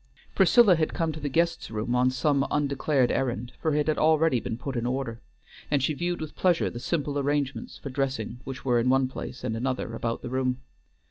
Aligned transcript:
Priscilla 0.33 0.75
had 0.77 0.95
come 0.95 1.11
to 1.11 1.19
the 1.19 1.29
guest's 1.29 1.69
room 1.69 1.93
on 1.93 2.09
some 2.09 2.43
undeclared 2.49 3.11
errand, 3.11 3.51
for 3.61 3.75
it 3.75 3.85
had 3.87 3.99
already 3.99 4.39
been 4.39 4.57
put 4.57 4.75
in 4.75 4.87
order, 4.87 5.21
and 5.69 5.83
she 5.83 5.93
viewed 5.93 6.19
with 6.19 6.35
pleasure 6.35 6.71
the 6.71 6.79
simple 6.79 7.19
arrangements 7.19 7.77
for 7.77 7.91
dressing 7.91 8.39
which 8.43 8.65
were 8.65 8.79
in 8.79 8.89
one 8.89 9.07
place 9.07 9.43
and 9.43 9.55
another 9.55 9.93
about 9.93 10.23
the 10.23 10.29
room. 10.31 10.57